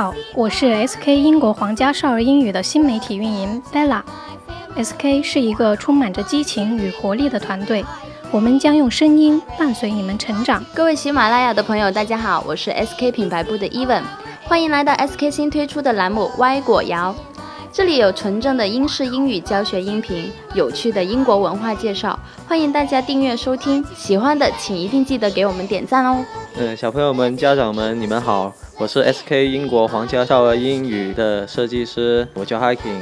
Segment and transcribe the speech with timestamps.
[0.00, 4.00] 好，我是 SK 英国皇家少儿英语的新媒体运营 Bella。
[4.74, 7.84] SK 是一个充满着激情与活力的团队，
[8.30, 10.64] 我们将用声音伴随你们成长。
[10.72, 14.00] 各位喜马拉雅的朋友，大家好，我是 SK 品牌部的 Evan，
[14.44, 17.14] 欢迎来到 SK 新推出的栏目歪果谣。
[17.72, 23.84] 这里有纯正的英式英语教学音频，有趣的英国文化介绍，欢迎大家订阅收听。
[23.94, 26.24] 喜欢的请一定记得给我们点赞哦。
[26.56, 33.00] 嗯，小朋友们、家长们，你们好，我是 SK 英国皇家少儿英语的设计师，我叫 Hiking。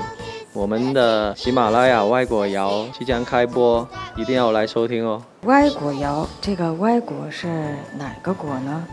[0.53, 5.23] 我们的喜马拉雅外国谣即将开播，一定要来收听哦。
[5.45, 7.49] 外国谣，这个外国是
[7.97, 8.85] 哪个国呢？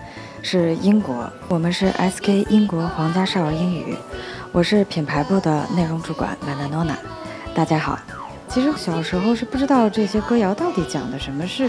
[0.48, 3.98] 是英国，我们是 SK 英国皇家少儿英语。
[4.52, 6.94] 我是品牌部的内容主管 Mananona，
[7.55, 7.98] 大家好。
[8.48, 11.68] 其实小时候是不知道这些歌谣到底讲的什么事，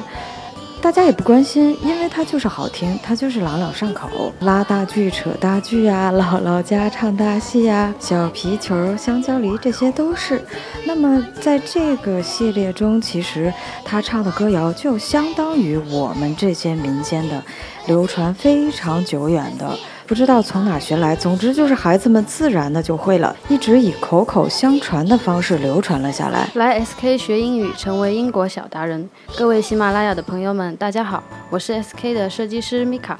[0.83, 10.41] 大家也不关心，因为它就是好听，它就是朗朗上口，拉大锯、扯大锯呀， 姥姥家唱大戏呀，小皮球、香蕉梨，这些都是。
[10.87, 13.53] 那么在这个系列中，其实
[13.85, 17.43] 他唱的歌谣就相当于我们这些民间的，
[17.87, 19.77] 流传非常久远的。
[20.07, 26.49] 不知道从哪学来，总之就是孩子们自然的就会了，一直以口口相传的方式流传了下来。
[26.55, 29.09] 来 SK 学英语，成为英国小达人。
[29.37, 33.17] 各位喜马拉雅的朋友们，大家好，我是 SK 的设计师 Mika，，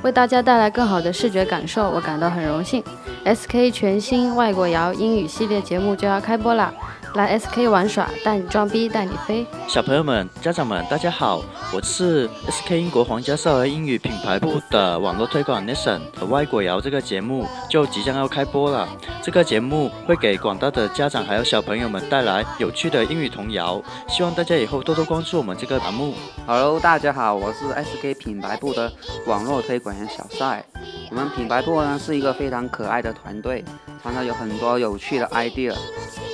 [0.00, 2.82] 为大家带来更好的视觉感受，我感到很荣幸。
[3.26, 6.72] SK 全新外国谣英语系列节目就要开播啦！
[7.14, 9.44] 来 SK 玩耍，带你装逼，带你飞。
[9.66, 16.00] 小朋友们、家长们，大家好，我是 SK 英国皇家少儿英语品牌部的网络推广 Nathan。
[16.28, 18.88] 外国谣这个节目就即将要开播了。
[19.22, 26.14] 这个节目会给广大的家长还有小朋友们带来有趣的英语童谣，希望大家以后多多关注我们这个栏目。
[26.46, 28.92] Hello，大家好，我是 SK 品牌部的
[29.26, 30.64] 网络推广员小帅。
[31.10, 33.64] 我们品牌部呢是一个非常可爱的团队，
[34.00, 35.74] 常常有很多有趣的 idea。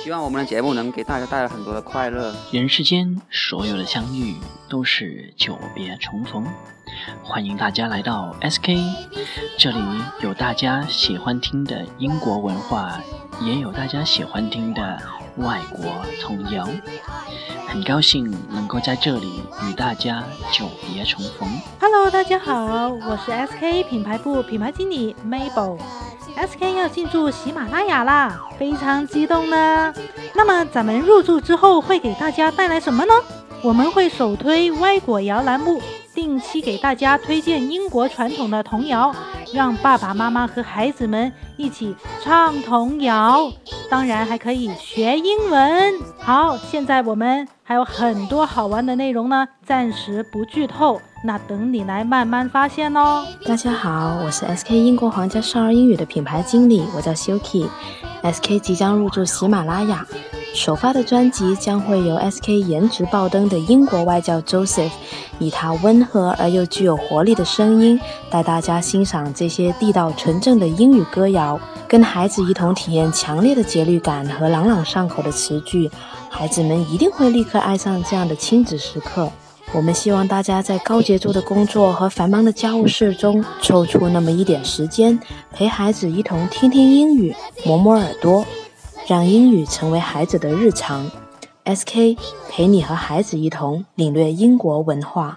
[0.03, 2.33] 希望我们的节目能给大家带来很多的快乐。
[2.51, 4.35] 人世间所有的相遇
[4.69, 6.45] 都是久别重逢，
[7.23, 8.79] 欢迎大家来到 SK，
[9.57, 9.79] 这里
[10.21, 13.01] 有大家喜欢听的英国文化，
[13.41, 15.01] 也有大家喜欢听的
[15.37, 16.67] 外国童谣。
[17.67, 21.49] 很高兴能够在这里与大家久别重逢。
[21.79, 25.77] Hello，大家好，我是 SK 品牌部品牌经理 Mabel。
[26.35, 29.93] SK 要进驻喜马拉雅啦，非常激动呢。
[30.33, 33.13] 那么咱们入驻之后会给大家带来什么呢？
[33.63, 35.81] 我们会首推歪果谣栏目，
[36.13, 39.13] 定期给大家推荐英国传统的童谣，
[39.51, 43.51] 让爸爸妈妈和孩子们一起唱童谣，
[43.89, 45.93] 当然还可以学英文。
[46.17, 53.25] 好，现在我们还有很多好玩的内容呢，暂时不剧透，那等你来慢慢发现哦。
[53.45, 57.67] 大家好，我是 SK 英国皇家少儿英语的品牌经理，我叫 Suki。
[58.23, 60.05] SK 即将入驻喜马拉雅，
[60.53, 64.91] 首发的专辑将会由 SK 颜值爆灯的英国外教 Joseph，
[65.39, 67.99] 以他温和而又具有活力的声音，
[68.29, 75.89] 带大家欣赏这些地道纯正的英语歌谣，跟孩子一同体验强烈的节律感和朗朗上口的词句，
[76.29, 79.29] 孩子们一定会立刻爱上这样的亲子时刻。
[79.73, 85.19] 我们希望大家在高节奏的工作和繁忙的家务事中，抽出那么一点时间，
[85.51, 88.45] 陪孩子一同听听英语，磨磨耳朵，
[89.07, 91.05] 让英语成为孩子的日常。
[91.67, 92.17] SK
[92.49, 95.35] 陪你和孩子一同领略英国文化。